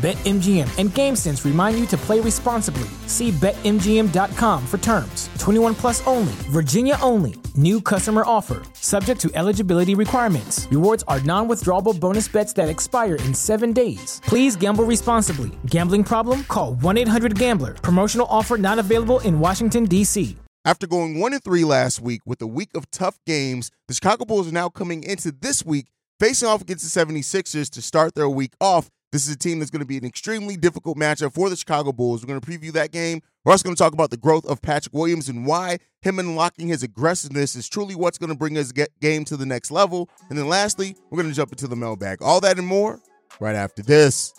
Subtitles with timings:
[0.00, 2.88] BetMGM and GameSense remind you to play responsibly.
[3.06, 5.28] See BetMGM.com for terms.
[5.38, 7.34] 21 plus only, Virginia only.
[7.54, 10.66] New customer offer, subject to eligibility requirements.
[10.70, 14.22] Rewards are non withdrawable bonus bets that expire in seven days.
[14.24, 15.50] Please gamble responsibly.
[15.66, 16.44] Gambling problem?
[16.44, 17.74] Call 1 800 Gambler.
[17.74, 20.34] Promotional offer not available in Washington, D.C.
[20.64, 24.24] After going 1 and 3 last week with a week of tough games, the Chicago
[24.24, 28.28] Bulls are now coming into this week facing off against the 76ers to start their
[28.30, 31.50] week off this is a team that's going to be an extremely difficult matchup for
[31.50, 32.22] the Chicago Bulls.
[32.22, 33.20] We're going to preview that game.
[33.44, 36.68] We're also going to talk about the growth of Patrick Williams and why him unlocking
[36.68, 40.08] his aggressiveness is truly what's going to bring his game to the next level.
[40.28, 42.22] And then lastly, we're going to jump into the mailbag.
[42.22, 43.00] All that and more
[43.40, 44.32] right after this.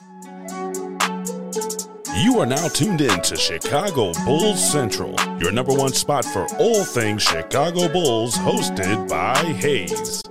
[2.15, 6.83] You are now tuned in to Chicago Bulls Central, your number one spot for all
[6.83, 10.21] things Chicago Bulls, hosted by Haize.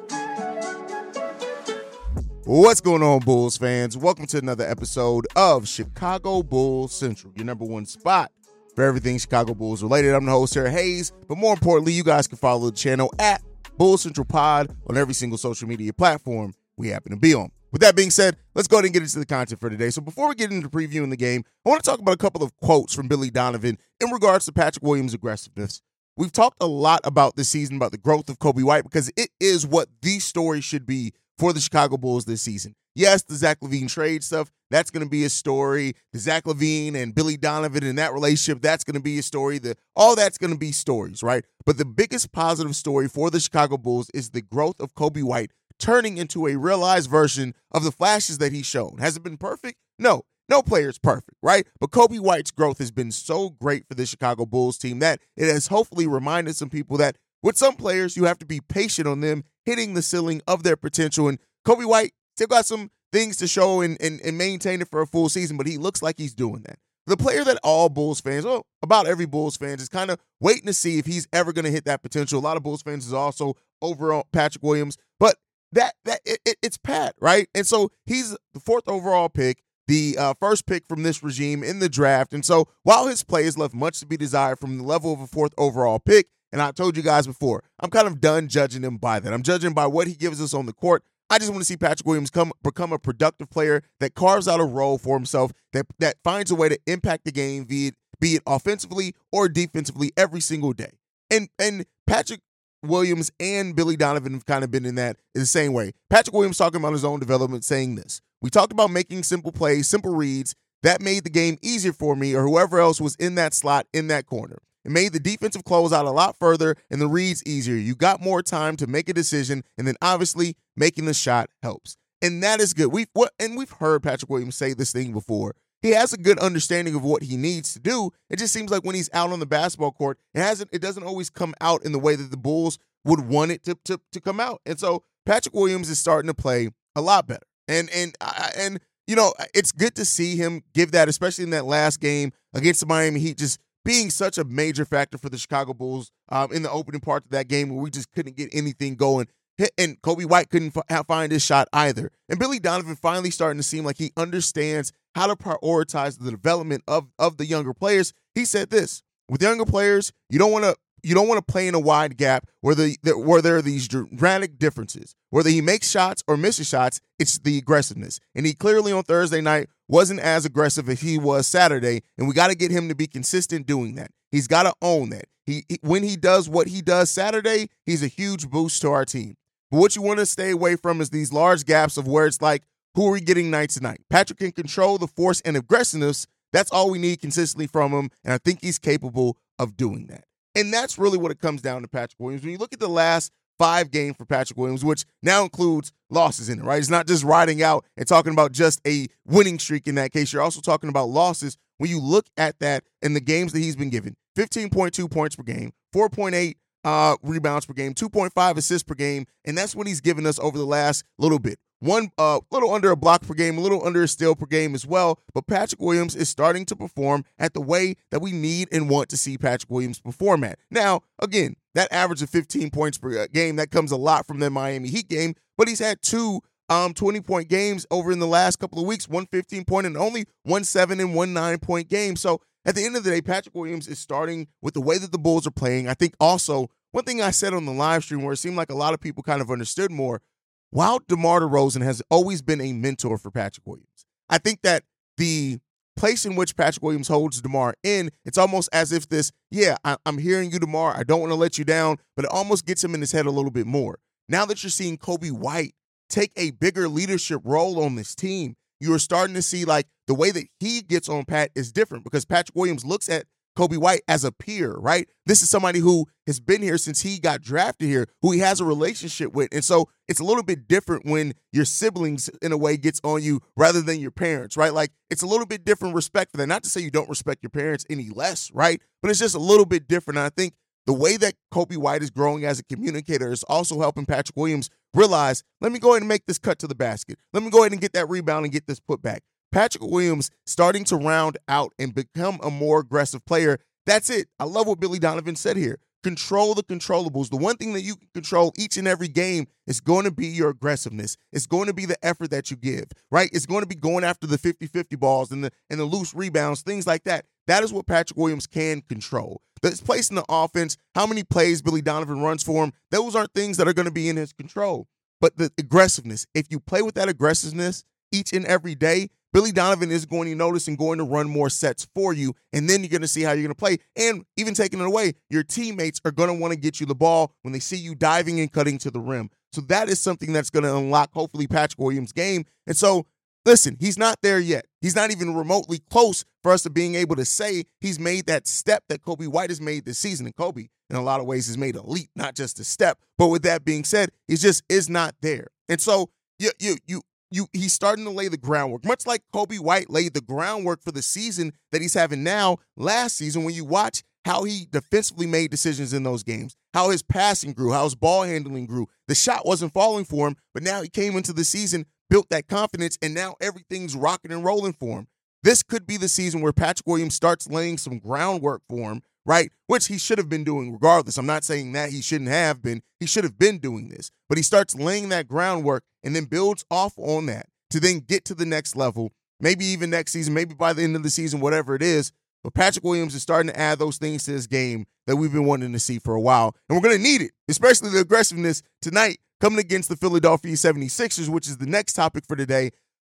[2.53, 3.97] What's going on, Bulls fans?
[3.97, 8.33] Welcome to another episode of Chicago Bulls Central, your number one spot
[8.75, 10.17] for everything Chicago Bulls related.
[10.17, 13.41] I'm the host, Sarah Haize, but more importantly, you guys can follow the channel at
[13.79, 17.53] Bulls Central Pod on every single social media platform we happen to be on.
[17.71, 19.91] With that being said, let's go ahead and get into the content for today.
[19.91, 22.43] So before we get into previewing the game, I want to talk about a couple
[22.43, 25.83] of quotes from Billy Donovan in regards to Patrick Williams' aggressiveness.
[26.17, 29.31] We've talked a lot about this season about the growth of Coby White because it
[29.39, 32.75] is what the story should be for the Chicago Bulls this season.
[32.95, 35.95] Yes, the Zach LaVine trade stuff, that's going to be a story.
[36.13, 39.59] The Zach LaVine and Billy Donovan and that relationship, that's going to be a story.
[39.59, 41.45] The, all that's going to be stories, right?
[41.65, 45.51] But the biggest positive story for the Chicago Bulls is the growth of Coby White
[45.79, 48.99] turning into a realized version of the flashes that he's shown.
[48.99, 49.79] Has it been perfect?
[49.99, 50.25] No.
[50.51, 51.67] No player is perfect, right?
[51.81, 55.51] But Coby White's growth has been so great for the Chicago Bulls team that it
[55.51, 59.21] has hopefully reminded some people that with some players, you have to be patient on
[59.21, 61.29] them hitting the ceiling of their potential.
[61.29, 65.01] And Coby White still got some things to show and, and, and maintain it for
[65.01, 66.79] a full season, but he looks like he's doing that.
[67.07, 70.67] The player that all Bulls fans, well, about every Bulls fans, is kind of waiting
[70.67, 72.39] to see if he's ever going to hit that potential.
[72.39, 75.37] A lot of Bulls fans is also over Patrick Williams, but
[75.73, 77.49] that that it, it, it's Pat, right?
[77.55, 81.79] And so he's the fourth overall pick, the uh, first pick from this regime in
[81.79, 82.33] the draft.
[82.33, 85.21] And so while his play has left much to be desired from the level of
[85.21, 88.83] a fourth overall pick, and I told you guys before, I'm kind of done judging
[88.83, 89.33] him by that.
[89.33, 91.03] I'm judging by what he gives us on the court.
[91.29, 94.59] I just want to see Patrick Williams come become a productive player that carves out
[94.59, 97.95] a role for himself, that that finds a way to impact the game, be it,
[98.19, 100.99] be it offensively or defensively every single day.
[101.31, 102.41] And and Patrick
[102.83, 105.93] Williams and Billy Donovan have kind of been in that in the same way.
[106.09, 108.21] Patrick Williams talking about his own development, saying this.
[108.43, 110.55] We talked about making simple plays, simple reads.
[110.83, 114.07] That made the game easier for me or whoever else was in that slot in
[114.09, 114.61] that corner.
[114.85, 117.77] It made the defensive close out a lot further and the reads easier.
[117.77, 121.97] You got more time to make a decision, and then obviously making the shot helps.
[122.23, 122.89] And that is good.
[122.89, 125.55] We've what and we've heard Patrick Williams say this thing before.
[125.83, 128.11] He has a good understanding of what he needs to do.
[128.29, 131.05] It just seems like when he's out on the basketball court, it hasn't it doesn't
[131.05, 134.21] always come out in the way that the Bulls would want it to to, to
[134.21, 134.61] come out.
[134.67, 137.47] And so Patrick Williams is starting to play a lot better.
[137.67, 138.15] And and
[138.57, 142.33] and you know, it's good to see him give that, especially in that last game
[142.55, 143.39] against the Miami Heat.
[143.39, 147.25] Just being such a major factor for the Chicago Bulls um, in the opening part
[147.25, 149.29] of that game where we just couldn't get anything going.
[149.77, 150.75] And Coby White couldn't
[151.07, 152.11] find his shot either.
[152.29, 156.83] And Billy Donovan finally starting to seem like he understands how to prioritize the development
[156.89, 158.15] of, of the younger players.
[158.35, 161.67] He said this with younger players, you don't want to you don't want to play
[161.67, 165.15] in a wide gap where the, where there are these dramatic differences.
[165.31, 168.21] Whether he makes shots or misses shots, it's the aggressiveness.
[168.35, 172.35] And he clearly on Thursday night wasn't as aggressive as he was Saturday, and we
[172.35, 174.11] got to get him to be consistent doing that.
[174.31, 175.25] He's got to own that.
[175.47, 179.07] He, he when he does what he does Saturday, he's a huge boost to our
[179.07, 179.37] team.
[179.71, 182.43] But what you want to stay away from is these large gaps of where it's
[182.43, 182.65] like,
[182.95, 184.01] who are we getting night to night?
[184.11, 186.27] Patrick can control the force and aggressiveness.
[186.53, 190.25] That's all we need consistently from him, and I think he's capable of doing that.
[190.55, 192.43] And that's really what it comes down to Patrick Williams.
[192.43, 196.49] When you look at the last five games for Patrick Williams, which now includes losses
[196.49, 196.79] in it, right?
[196.79, 200.33] It's not just riding out and talking about just a winning streak in that case.
[200.33, 203.77] You're also talking about losses when you look at that in the games that he's
[203.77, 206.55] been given 15.2 points per game, 4.8
[206.85, 210.59] uh, rebounds per game, 2.5 assists per game, and that's what he's given us over
[210.59, 211.59] the last little bit.
[211.81, 214.75] One uh, little under a block per game, a little under a steal per game
[214.75, 215.19] as well.
[215.33, 219.09] But Patrick Williams is starting to perform at the way that we need and want
[219.11, 220.59] to see Patrick Williams perform at.
[220.71, 224.41] Now, again, that average of 15 points per uh, game that comes a lot from
[224.41, 228.27] the Miami Heat game, but he's had two um 20 point games over in the
[228.27, 231.89] last couple of weeks, one 15 point and only one seven and one nine point
[231.89, 232.17] game.
[232.17, 235.13] So at the end of the day, Patrick Williams is starting with the way that
[235.13, 235.89] the Bulls are playing.
[235.89, 238.71] I think also one thing I said on the live stream where it seemed like
[238.71, 240.23] a lot of people kind of understood more,
[240.71, 244.85] while DeMar DeRozan has always been a mentor for Patrick Williams, I think that
[245.17, 245.59] the
[245.97, 249.97] place in which Patrick Williams holds DeMar in, it's almost as if this, yeah, I,
[250.07, 250.97] am hearing you, DeMar.
[250.97, 253.27] I don't want to let you down, but it almost gets him in his head
[253.27, 253.99] a little bit more.
[254.29, 255.75] Now that you're seeing Coby White
[256.11, 260.15] take a bigger leadership role on this team, you are starting to see like the
[260.15, 263.27] way that he gets on Pat is different because Patrick Williams looks at
[263.57, 265.09] Coby White as a peer, right?
[265.27, 268.61] This is somebody who has been here since he got drafted here, who he has
[268.61, 269.49] a relationship with.
[269.53, 273.23] And so it's a little bit different when your siblings, in a way, gets on
[273.23, 274.73] you rather than your parents, right?
[274.73, 276.47] Like it's a little bit different respect for that.
[276.47, 278.81] Not to say you don't respect your parents any less, right?
[279.03, 280.19] But it's just a little bit different.
[280.19, 280.55] And I think
[280.87, 284.71] the way that Coby White is growing as a communicator is also helping Patrick Williams
[284.95, 287.19] realize, let me go ahead and make this cut to the basket.
[287.33, 289.23] Let me go ahead and get that rebound and get this put back.
[289.53, 293.59] Patrick Williams starting to round out and become a more aggressive player.
[293.87, 294.29] That's it.
[294.39, 295.79] I love what Billy Donovan said here.
[296.03, 297.29] Control the controllables.
[297.29, 300.29] The one thing that you can control each and every game is going to be
[300.29, 301.17] your aggressiveness.
[301.31, 303.29] It's going to be the effort that you give, right?
[303.33, 306.63] It's going to be going after the 50-50 balls and the and the loose rebounds,
[306.63, 307.27] things like that.
[307.49, 309.43] That is what Patrick Williams can control.
[309.63, 313.35] That's place in the offense, how many plays Billy Donovan runs for him, those aren't
[313.35, 314.89] things that are going to be in his control.
[315.21, 319.93] But the aggressiveness, if you play with that aggressiveness each and every day, Billy Donovan
[319.93, 322.35] is going to notice and going to run more sets for you.
[322.53, 323.79] And then you're going to see how you're going to play.
[323.97, 326.95] And even taking it away, your teammates are going to want to get you the
[326.95, 329.31] ball when they see you diving and cutting to the rim.
[329.53, 332.45] So that is something that's going to unlock, hopefully, Patrick Williams' game.
[332.67, 333.07] And so,
[333.45, 334.67] listen, he's not there yet.
[334.81, 338.47] He's not even remotely close for us to being able to say he's made that
[338.47, 340.27] step that Coby White has made this season.
[340.27, 342.99] And Coby, in a lot of ways, has made a leap, not just a step.
[343.19, 345.49] But with that being said, he just is not there.
[345.69, 349.61] And so, you, you, you, you he's starting to lay the groundwork, much like Coby
[349.61, 352.59] White laid the groundwork for the season that he's having now.
[352.77, 357.03] Last season, when you watch how he defensively made decisions in those games, how his
[357.03, 358.87] passing grew, how his ball handling grew.
[359.09, 362.49] The shot wasn't falling for him, but now he came into the season, built that
[362.49, 365.09] confidence, and now everything's rocking and rolling for him.
[365.43, 369.51] This could be the season where Patrick Williams starts laying some groundwork for him right?
[369.67, 371.19] Which he should have been doing regardless.
[371.19, 372.83] I'm not saying that he shouldn't have been.
[372.99, 374.11] He should have been doing this.
[374.29, 378.25] But he starts laying that groundwork and then builds off on that to then get
[378.27, 381.41] to the next level, maybe even next season, maybe by the end of the season,
[381.41, 382.13] whatever it is.
[382.43, 385.45] But Patrick Williams is starting to add those things to his game that we've been
[385.45, 386.55] wanting to see for a while.
[386.69, 391.29] And we're going to need it, especially the aggressiveness tonight coming against the Philadelphia 76ers,
[391.29, 392.71] which is the next topic for today.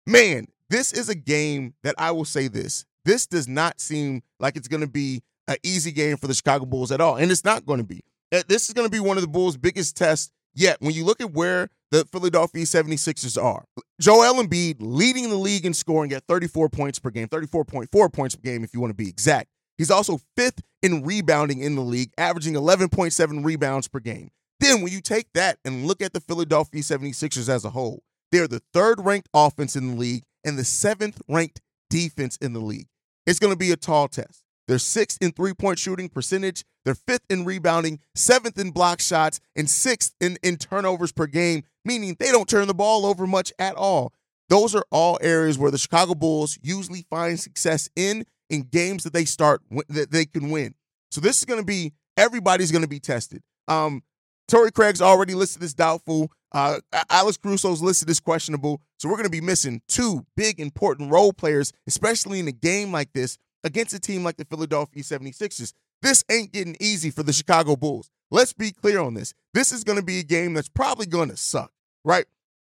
[0.05, 2.85] Man, this is a game that I will say this.
[3.05, 6.65] This does not seem like it's going to be an easy game for the Chicago
[6.65, 7.17] Bulls at all.
[7.17, 8.01] And it's not going to be.
[8.47, 11.21] This is going to be one of the Bulls' biggest tests yet when you look
[11.21, 13.65] at where the Philadelphia 76ers are.
[14.01, 18.41] Joel Embiid leading the league in scoring at 34 points per game, 34.4 points per
[18.41, 19.49] game if you want to be exact.
[19.77, 24.31] He's also fifth in rebounding in the league, averaging 11.7 rebounds per game.
[24.59, 28.47] Then when you take that and look at the Philadelphia 76ers as a whole, they're
[28.47, 32.87] the third ranked offense in the league and the seventh ranked defense in the league.
[33.27, 34.43] It's going to be a tall test.
[34.67, 36.63] They're sixth in three point shooting percentage.
[36.85, 41.63] They're fifth in rebounding, seventh in block shots, and sixth in, in turnovers per game,
[41.85, 44.13] meaning they don't turn the ball over much at all.
[44.49, 49.13] Those are all areas where the Chicago Bulls usually find success in in games that
[49.13, 50.75] they start that they can win.
[51.11, 53.41] So this is going to be everybody's going to be tested.
[53.67, 54.03] Um,
[54.47, 56.31] Torrey Craig's already listed as doubtful.
[56.51, 58.81] Uh, Alex Caruso's listed as questionable.
[58.99, 62.91] So we're going to be missing two big important role players, especially in a game
[62.91, 65.73] like this against a team like the Philadelphia 76ers.
[66.03, 68.11] This ain't getting easy for the Chicago Bulls.
[68.29, 69.33] Let's be clear on this.
[69.53, 71.71] This is going to be a game that's probably going to suck,
[72.03, 72.25] right?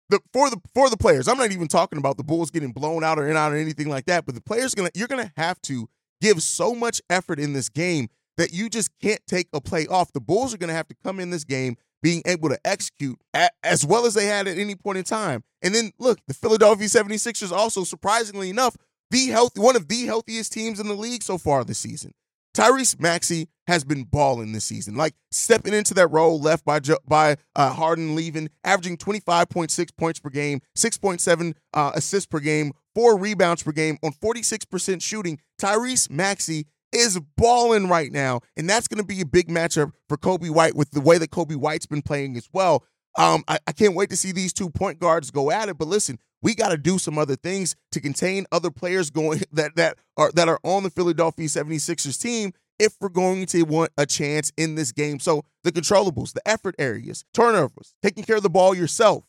[0.10, 3.04] The, for the for the players, I'm not even talking about the Bulls getting blown
[3.04, 4.28] out or in out or anything like that.
[4.28, 5.90] But the players gonna you're gonna have to
[6.22, 10.14] give so much effort in this game that you just can't take a play off.
[10.14, 13.54] The Bulls are gonna have to come in this game being able to execute at,
[13.64, 15.44] as well as they had at any point in time.
[15.64, 18.78] And then look, the Philadelphia 76ers also surprisingly enough
[19.10, 22.14] the healthy, one of the healthiest teams in the league so far this season.
[22.54, 27.38] Tyrese Maxey has been balling this season, like stepping into that role left by by
[27.56, 33.64] uh, Harden leaving, averaging 25.6 points per game, 6.7 uh, assists per game, four rebounds
[33.64, 35.40] per game on 46% shooting.
[35.60, 40.18] Tyrese Maxey is balling right now, and that's going to be a big matchup for
[40.18, 42.86] Coby White with the way that Coby White's been playing as well.
[43.18, 45.78] Um, I, I can't wait to see these two point guards go at it.
[45.78, 49.76] But listen, we got to do some other things to contain other players going that
[49.76, 54.06] that are that are on the Philadelphia 76ers team if we're going to want a
[54.06, 55.20] chance in this game.
[55.20, 59.24] So the controllables, the effort areas, turnovers, taking care of the ball yourself,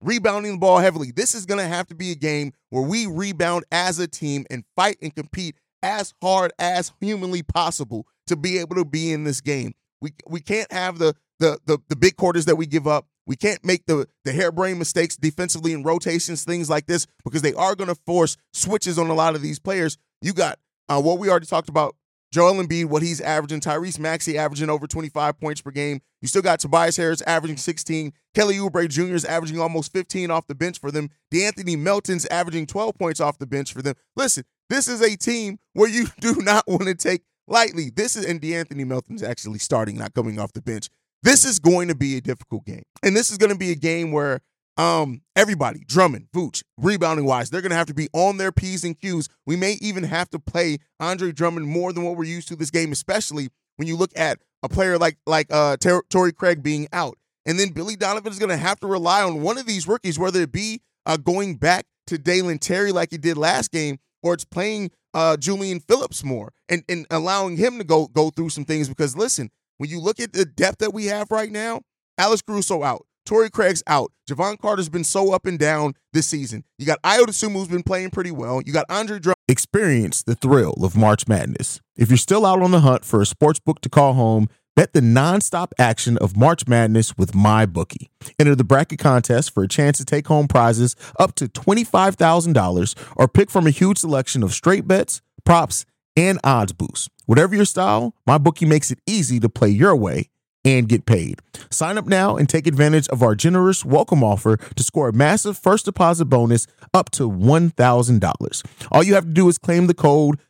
[0.00, 1.12] rebounding the ball heavily.
[1.12, 4.46] This is going to have to be a game where we rebound as a team
[4.50, 9.24] and fight and compete as hard as humanly possible to be able to be in
[9.24, 9.74] this game.
[10.00, 13.06] We we can't have the the the, the big quarters that we give up.
[13.26, 17.54] We can't make the the harebrained mistakes defensively in rotations, things like this, because they
[17.54, 19.98] are going to force switches on a lot of these players.
[20.22, 21.96] You got uh, what we already talked about
[22.32, 26.00] Joel Embiid, what he's averaging, Tyrese Maxey averaging over 25 points per game.
[26.20, 28.12] You still got Tobias Harris averaging 16.
[28.34, 29.14] Kelly Oubre Jr.
[29.14, 31.10] is averaging almost 15 off the bench for them.
[31.32, 33.94] De'Anthony Melton's averaging 12 points off the bench for them.
[34.16, 37.90] Listen, this is a team where you do not want to take lightly.
[37.90, 40.88] This is and De'Anthony Melton's actually starting, not coming off the bench.
[41.26, 42.84] This is going to be a difficult game.
[43.02, 44.42] And this is going to be a game where
[44.76, 48.84] um, everybody, Drummond, Vooch, rebounding wise, they're going to have to be on their P's
[48.84, 49.28] and Q's.
[49.44, 52.70] We may even have to play Andre Drummond more than what we're used to this
[52.70, 56.86] game, especially when you look at a player like like uh, Ter- Torrey Craig being
[56.92, 57.18] out.
[57.44, 60.20] And then Billy Donovan is going to have to rely on one of these rookies,
[60.20, 64.32] whether it be uh, going back to Dalen Terry like he did last game, or
[64.32, 68.64] it's playing uh, Julian Phillips more and, and allowing him to go go through some
[68.64, 68.88] things.
[68.88, 71.82] Because listen, when you look at the depth that we have right now,
[72.18, 74.12] Alex Caruso out, Torrey Craig's out.
[74.28, 76.64] Jevon Carter's been so up and down this season.
[76.78, 78.62] You got Dosunmu who's been playing pretty well.
[78.64, 79.36] You got Andre Drummond.
[79.48, 81.80] Experience the thrill of March Madness.
[81.96, 84.92] If you're still out on the hunt for a sports book to call home, bet
[84.92, 88.08] the nonstop action of March Madness with MyBookie.
[88.38, 93.28] Enter the bracket contest for a chance to take home prizes up to $25,000 or
[93.28, 95.84] pick from a huge selection of straight bets, props,
[96.16, 97.10] and odds boost.
[97.26, 100.30] Whatever your style, MyBookie makes it easy to play your way
[100.64, 101.40] and get paid.
[101.70, 105.56] Sign up now and take advantage of our generous welcome offer to score a massive
[105.56, 108.66] first deposit bonus up to $1,000.
[108.90, 110.40] All you have to do is claim the code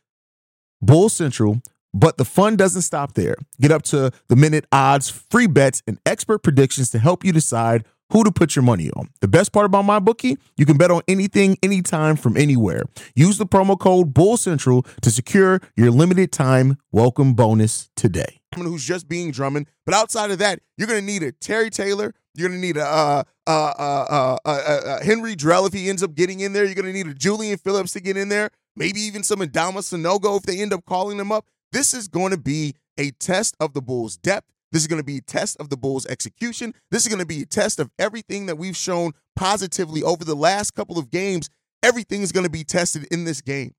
[0.81, 1.61] Bull Central,
[1.93, 3.35] but the fun doesn't stop there.
[3.61, 7.85] Get up to the minute odds, free bets, and expert predictions to help you decide
[8.11, 9.09] who to put your money on.
[9.21, 12.83] The best part about MyBookie, you can bet on anything, anytime, from anywhere.
[13.15, 18.39] Use the promo code Bull Central to secure your limited time welcome bonus today.
[18.53, 21.69] Someone who's just being Drummond, but outside of that, you're going to need a Terry
[21.69, 22.13] Taylor.
[22.33, 26.15] You're going to need a, uh, uh, uh, uh, Henri Drell if he ends up
[26.15, 26.65] getting in there.
[26.65, 28.51] You're going to need a Julian Phillips to get in there.
[28.75, 31.45] Maybe even some Adama Sanogo if they end up calling them up.
[31.71, 35.05] This is going to be a test of the Bulls' depth this is going to
[35.05, 36.73] be a test of the Bulls' execution.
[36.91, 40.35] This is going to be a test of everything that we've shown positively over the
[40.35, 41.49] last couple of games.
[41.83, 43.73] Everything is going to be tested in this game.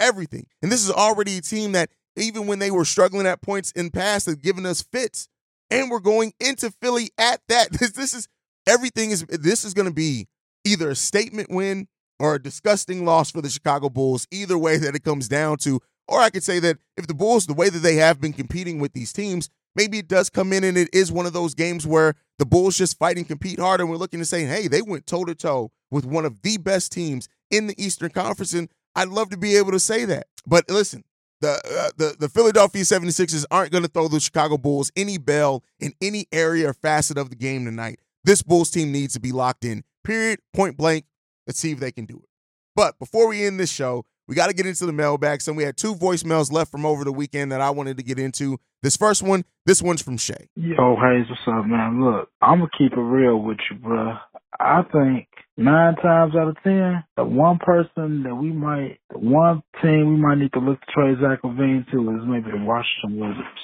[0.00, 0.46] Everything.
[0.62, 3.90] And this is already a team that, even when they were struggling at points in
[3.90, 5.28] past, have given us fits.
[5.70, 7.68] And we're going into Philly at that.
[7.78, 8.28] This, this is
[8.66, 10.26] everything is this is going to be
[10.64, 14.94] either a statement win or a disgusting loss for the Chicago Bulls, either way that
[14.94, 15.80] it comes down to.
[16.08, 18.78] Or I could say that if the Bulls, the way that they have been competing
[18.78, 21.86] with these teams, maybe it does come in and it is one of those games
[21.86, 24.82] where the Bulls just fight and compete hard, and we're looking to say, hey, they
[24.82, 28.68] went toe to toe with one of the best teams in the Eastern Conference, and
[28.94, 30.26] I'd love to be able to say that.
[30.46, 31.04] But listen,
[31.40, 35.62] the uh, the the Philadelphia 76ers aren't going to throw the Chicago Bulls any bell
[35.78, 38.00] in any area or facet of the game tonight.
[38.24, 39.84] This Bulls team needs to be locked in.
[40.02, 40.40] Period.
[40.54, 41.04] Point blank.
[41.46, 42.28] Let's see if they can do it.
[42.74, 45.40] But before we end this show, we got to get into the mailbag.
[45.42, 48.18] So we had two voicemails left from over the weekend that I wanted to get
[48.18, 48.58] into.
[48.82, 50.48] This first one, this one's from Shay.
[50.54, 52.04] Yo, oh, Haize, what's up, man?
[52.04, 54.14] Look, I'm gonna keep it real with you, bro.
[54.60, 59.62] I think nine times out of ten, the one person that we might, the one
[59.82, 63.20] team we might need to look to trade Zach LaVine to is maybe the Washington
[63.20, 63.60] Wizards.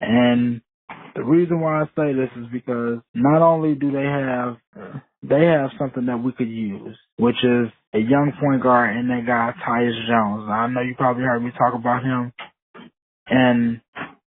[0.00, 0.62] And
[1.14, 4.56] the reason why I say this is because not only do they have,
[5.22, 9.26] they have something that we could use, which is a young point guard and that
[9.26, 10.48] guy Tyus Jones.
[10.48, 12.32] I know you probably heard me talk about him
[13.26, 13.80] and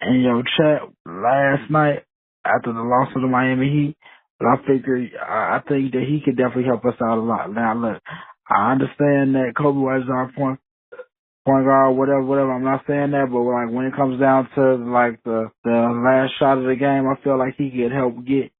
[0.02, 2.04] in your chat last night
[2.46, 3.98] after the loss of the Miami Heat.
[4.40, 7.54] But I figure I think that he could definitely help us out a lot.
[7.54, 8.02] Now look,
[8.50, 10.60] I understand that Coby is our point
[11.46, 12.54] point guard, whatever, whatever.
[12.54, 16.40] I'm not saying that, but like when it comes down to like the the last
[16.40, 18.52] shot of the game, I feel like he could help get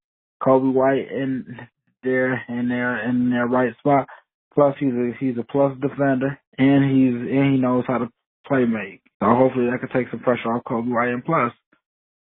[0.44, 1.58] Coby White in
[2.04, 4.08] there in there in their right spot.
[4.54, 8.10] Plus, he's a he's a plus defender, and he's and he knows how to
[8.48, 9.02] play make.
[9.22, 11.10] So hopefully that could take some pressure off Coby White.
[11.14, 11.52] And plus,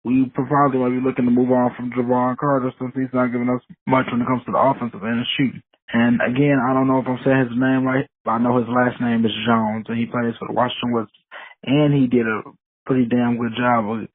[0.03, 3.50] we probably might be looking to move on from Jevon Carter since he's not giving
[3.50, 5.62] us much when it comes to the offensive end and shooting.
[5.94, 8.67] And again, I don't know if I'm saying his name right, but I know his
[8.67, 11.20] last name is Jones, and he plays for the Washington Wizards.
[11.63, 12.41] and he did a
[12.86, 14.10] pretty damn good job with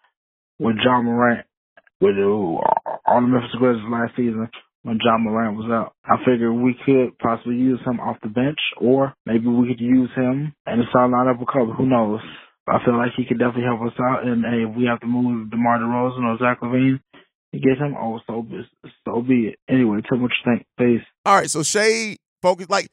[0.59, 1.47] with Ja Morant
[2.01, 4.49] with on the Memphis Grizzlies last season
[4.83, 5.93] when John Morant was out.
[6.05, 10.11] I figured we could possibly use him off the bench, or maybe we could use
[10.17, 11.77] him and the starting lineup with Coby.
[11.77, 12.21] Who knows?
[12.67, 14.27] I feel like he could definitely help us out.
[14.27, 17.01] And hey, if we have to move DeMar DeRozan or Zach LaVine
[17.53, 18.47] to get him, oh, so
[19.05, 19.59] so be it.
[19.69, 20.67] Anyway, tell me what you think.
[20.79, 21.07] Peace.
[21.27, 22.89] All right, so Shay focus like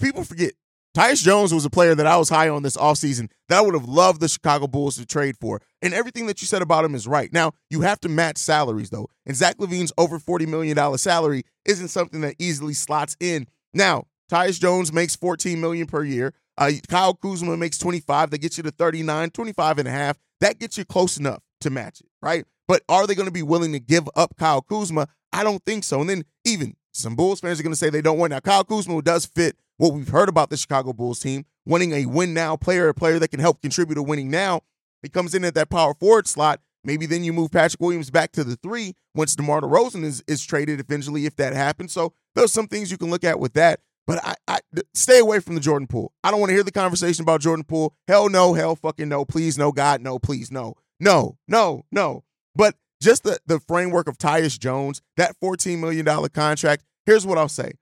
[0.00, 0.52] people forget
[0.94, 3.74] Tyus Jones was a player that I was high on this offseason that I would
[3.74, 5.60] have loved the Chicago Bulls to trade for.
[5.82, 7.32] And everything that you said about him is right.
[7.32, 9.08] Now, you have to match salaries, though.
[9.26, 13.48] And Zach LaVine's over $40 million salary isn't something that easily slots in.
[13.72, 16.32] Now, Tyus Jones makes 14 million per year.
[16.56, 18.30] Uh, Kyle Kuzma makes 25.
[18.30, 20.16] That gets you to 39, 25 and a half.
[20.40, 22.44] That gets you close enough to match it, right?
[22.68, 25.08] But are they going to be willing to give up Kyle Kuzma?
[25.32, 26.00] I don't think so.
[26.00, 28.30] And then even some Bulls fans are going to say they don't want.
[28.30, 32.06] Now, Kyle Kuzma does fit what we've heard about the Chicago Bulls team, wanting a
[32.06, 34.60] win now player, a player that can help contribute to winning now.
[35.02, 36.60] He comes in at that power forward slot.
[36.84, 40.44] Maybe then you move Patrick Williams back to the three once DeMar DeRozan is, is
[40.44, 41.92] traded eventually, if that happens.
[41.92, 43.80] So there's some things you can look at with that.
[44.06, 44.58] But I, I
[44.92, 46.12] stay away from the Jordan Poole.
[46.22, 47.94] I don't want to hear the conversation about Jordan Poole.
[48.06, 49.24] Hell no, hell fucking no.
[49.24, 52.24] Please no, God no, please no, no, no, no.
[52.54, 56.84] But just the the framework of Tyus Jones, that $14 million contract.
[57.06, 57.72] Here's what I'll say: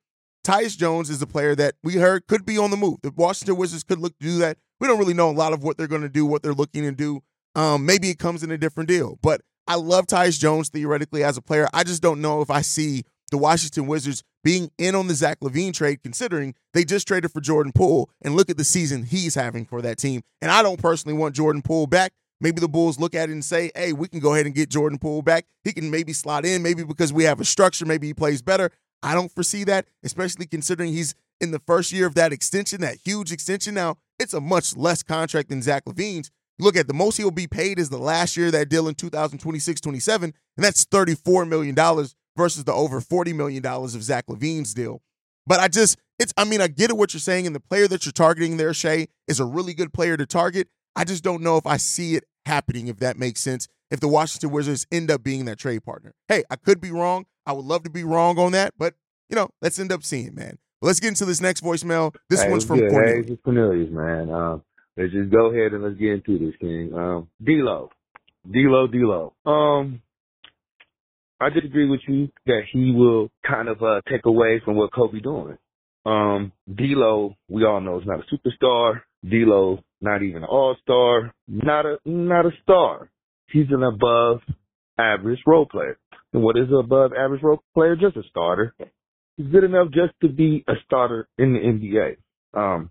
[0.45, 2.99] Tyus Jones is a player that we heard could be on the move.
[3.03, 4.59] The Washington Wizards could look to do that.
[4.81, 6.83] We don't really know a lot of what they're going to do, what they're looking
[6.83, 7.23] to do.
[7.55, 9.19] Um, maybe it comes in a different deal.
[9.23, 11.69] But I love Tyus Jones theoretically as a player.
[11.73, 15.39] I just don't know if I see the Washington Wizards being in on the Zach
[15.41, 19.37] LaVine trade, considering they just traded for Jordan Poole and look at the season he's
[19.37, 20.23] having for that team.
[20.41, 22.13] And I don't personally want Jordan Poole back.
[22.41, 24.69] Maybe the Bulls look at it and say, hey, we can go ahead and get
[24.69, 25.47] Jordan Poole back.
[25.63, 28.73] He can maybe slot in, maybe because we have a structure, maybe he plays better.
[29.03, 32.99] I don't foresee that, especially considering he's in the first year of that extension, that
[33.05, 33.75] huge extension.
[33.75, 36.31] Now, it's a much less contract than Zach LaVine's.
[36.59, 38.95] Look at the most he'll be paid is the last year of that deal in
[38.95, 41.75] 2026 27, and that's $34 million
[42.37, 45.03] versus the over $40 million of Zach LaVine's deal.
[45.47, 47.89] But I just, it's, I mean, I get it what you're saying, and the player
[47.89, 50.69] that you're targeting there, Shay, is a really good player to target.
[50.95, 54.09] I just don't know if I see it happening, if that makes sense, if the
[54.09, 56.15] Washington Wizards end up being that trade partner.
[56.27, 57.27] Hey, I could be wrong.
[57.47, 58.95] I would love to be wrong on that, but
[59.29, 60.59] you know, let's end up seeing, man.
[60.81, 62.15] But let's get into this next voicemail.
[62.29, 62.81] This hey, one's from.
[62.81, 63.29] Cornelius.
[63.29, 64.31] Hey, Cornelius, man.
[64.31, 64.63] Um,
[64.97, 66.93] let's just go ahead and let's get into this, King.
[66.95, 67.91] Um, D-Lo.
[68.51, 69.35] D-Lo, D-Lo.
[69.47, 70.03] Um,
[71.41, 74.91] I did agree with you that he will kind of uh, take away from what
[74.93, 75.59] Coby doing.
[76.05, 79.03] Um, D'Lo, we all know is not a superstar.
[79.29, 83.09] D'Lo, not even an all-star, not a not a star.
[83.53, 84.41] He's an above
[84.99, 85.99] average role player.
[86.33, 87.97] And what is an above average role player?
[87.97, 88.75] Just a starter.
[89.37, 92.17] He's good enough just to be a starter in the NBA.
[92.59, 92.91] Um,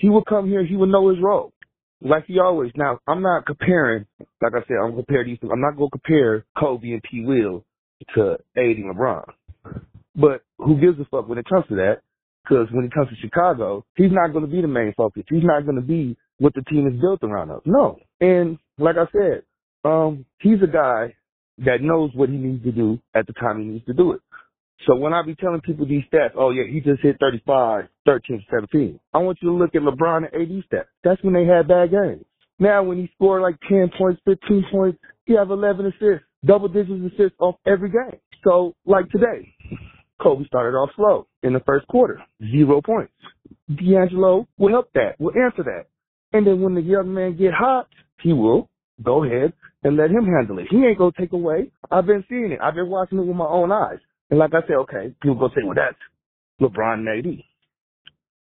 [0.00, 0.64] he will come here.
[0.64, 1.52] He will know his role,
[2.00, 2.72] like he always.
[2.76, 4.06] Now, I'm not comparing.
[4.40, 5.38] Like I said, I'm comparing these.
[5.50, 7.24] I'm not going to compare Coby and P.
[7.24, 7.64] Will
[8.14, 9.24] to AD LeBron.
[10.14, 12.00] But who gives a fuck when it comes to that?
[12.44, 15.22] Because when it comes to Chicago, he's not going to be the main focus.
[15.28, 17.62] He's not going to be what the team is built around of.
[17.64, 17.98] No.
[18.20, 19.42] And like I said,
[19.84, 21.14] um, he's a guy
[21.58, 24.20] that knows what he needs to do at the time he needs to do it.
[24.86, 28.44] So when I be telling people these stats, oh yeah, he just hit 35, 13,
[28.50, 29.00] 17.
[29.14, 30.86] I want you to look at LeBron and AD stats.
[31.04, 32.24] That's when they had bad games.
[32.58, 37.14] Now when he scored like 10 points, 15 points, he have 11 assists, double digits
[37.14, 38.18] assists off every game.
[38.44, 39.54] So like today,
[40.20, 43.12] Coby started off slow in the first quarter, zero points.
[43.68, 45.86] D'Angelo will help that, will answer that.
[46.32, 47.88] And then when the young man get hot,
[48.20, 48.68] he will
[49.02, 49.52] go ahead
[49.84, 50.66] and let him handle it.
[50.70, 51.70] He ain't gonna take away.
[51.90, 52.60] I've been seeing it.
[52.62, 53.98] I've been watching it with my own eyes.
[54.30, 55.98] And like I said, okay, people go say, well, that's
[56.60, 57.44] LeBron and AD.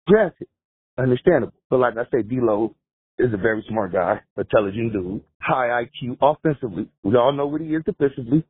[0.06, 0.48] Granted,
[0.98, 1.54] understandable.
[1.70, 2.74] But like I said, D'Lo
[3.18, 6.88] is a very smart guy, intelligent dude, high IQ offensively.
[7.02, 8.44] We all know what he is defensively,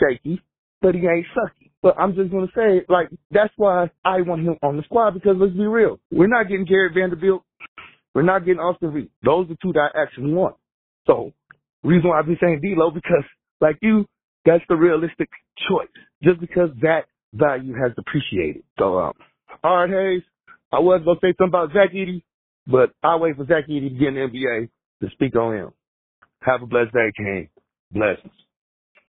[0.00, 0.40] shaky,
[0.80, 1.70] but he ain't sucky.
[1.82, 5.36] But I'm just gonna say, like, that's why I want him on the squad because
[5.36, 7.42] let's be real, we're not getting Jarred Vanderbilt,
[8.14, 9.10] we're not getting Austin Reed.
[9.24, 10.56] Those are two that I actually want.
[11.06, 11.32] So,
[11.84, 13.24] reason why I be saying D'Lo because,
[13.60, 14.06] like you,
[14.44, 15.28] that's the realistic
[15.68, 15.88] choice.
[16.22, 18.62] Just because that value has depreciated.
[18.78, 19.12] So, um,
[19.62, 20.22] all right, Haize,
[20.72, 22.22] I was gonna say something about Zach Edey,
[22.66, 24.68] but I'll wait for Zach Edey to get in the NBA
[25.02, 25.72] to speak on him.
[26.40, 27.48] Have a blessed day, King.
[27.90, 28.32] Blessings.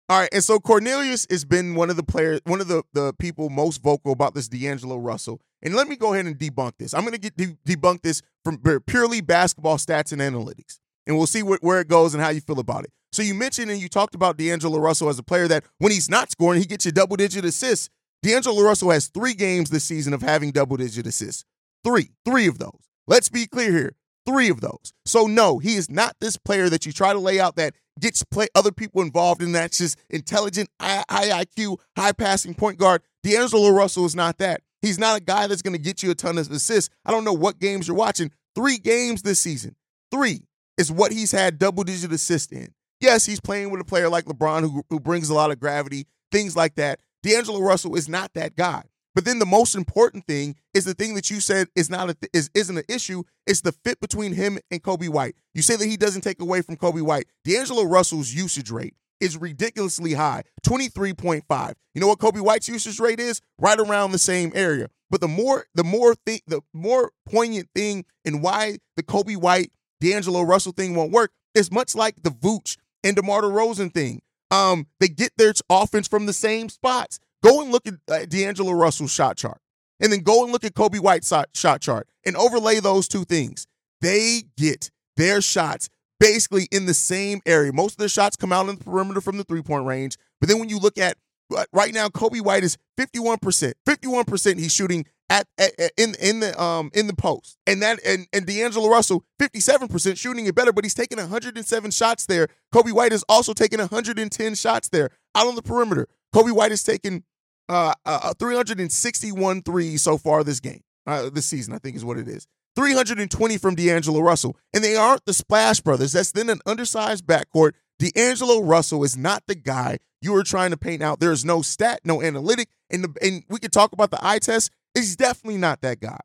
[0.09, 3.13] All right, and so Cornelius has been one of the players, one of the, the
[3.13, 5.39] people most vocal about this D'Angelo Russell.
[5.61, 6.93] And let me go ahead and debunk this.
[6.93, 11.27] I'm going to get de- debunk this from purely basketball stats and analytics, and we'll
[11.27, 12.91] see wh- where it goes and how you feel about it.
[13.11, 16.09] So you mentioned and you talked about D'Angelo Russell as a player that when he's
[16.09, 17.89] not scoring, he gets you double digit assists.
[18.23, 21.43] D'Angelo Russell has three games this season of having double digit assists.
[21.83, 22.79] Three, three of those.
[23.07, 23.95] Let's be clear here.
[24.25, 24.93] three of those.
[25.05, 28.23] So no, he is not this player that you try to lay out that gets
[28.23, 33.01] play other people involved in that's just intelligent, high, IQ, high passing point guard.
[33.23, 34.61] D'Angelo Russell is not that.
[34.81, 36.89] He's not a guy that's going to get you a ton of assists.
[37.05, 38.31] I don't know what games you're watching.
[38.55, 39.75] Three games this season.
[40.11, 40.43] Three
[40.77, 42.73] is what he's had double digit assists in.
[42.99, 46.07] Yes, he's playing with a player like LeBron who, who brings a lot of gravity,
[46.31, 46.99] things like that.
[47.21, 48.83] D'Angelo Russell is not that guy.
[49.15, 52.13] But then the most important thing is the thing that you said is not a
[52.15, 53.23] th- is isn't an issue.
[53.45, 55.35] It's the fit between him and Coby White.
[55.53, 57.27] You say that he doesn't take away from Coby White.
[57.45, 61.73] D'Angelo Russell's usage rate is ridiculously high, 23.5.
[61.93, 63.39] You know what Coby White's usage rate is?
[63.59, 64.87] Right around the same area.
[65.11, 69.71] But the more the more thing the more poignant thing and why the Coby White
[70.03, 74.21] D'Angelo Russell thing won't work It's much like the Vooch and DeMar DeRozan thing.
[74.51, 77.19] Um, they get their offense from the same spots.
[77.41, 79.59] Go and look at uh, D'Angelo Russell's shot chart,
[79.99, 83.65] and then go and look at Coby White's shot chart, and overlay those two things.
[84.01, 85.89] They get their shots
[86.19, 87.73] basically in the same area.
[87.73, 90.49] Most of their shots come out in the perimeter from the three point range, but
[90.49, 91.17] then when you look at
[91.55, 93.75] uh, right now, Coby White is fifty one percent.
[93.85, 97.81] Fifty one percent he's shooting at, at, in in the um in the post, and
[97.81, 101.29] that and and D'Angelo Russell fifty seven percent shooting it better, but he's taking one
[101.29, 102.47] hundred and seven shots there.
[102.73, 106.07] Coby White is also taking one hundred and ten shots there out on the perimeter.
[106.33, 107.23] Coby White is taking
[107.69, 112.17] uh, uh 361 threes so far this game, uh, this season, I think is what
[112.17, 112.47] it is.
[112.75, 114.57] 320 from D'Angelo Russell.
[114.73, 116.13] And they aren't the Splash Brothers.
[116.13, 117.73] That's then an undersized backcourt.
[117.99, 121.19] D'Angelo Russell is not the guy you were trying to paint out.
[121.19, 122.69] There's no stat, no analytic.
[122.89, 124.71] And, the, and we could talk about the eye test.
[124.93, 126.19] He's definitely not that guy.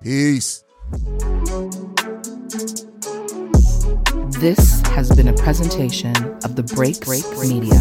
[0.00, 0.62] Peace.
[4.38, 6.14] This has been a presentation
[6.44, 7.80] of the Break Break Media.